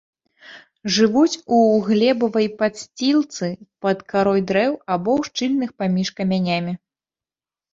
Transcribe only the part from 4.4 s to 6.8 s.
дрэў або ў шчылінах паміж камянямі.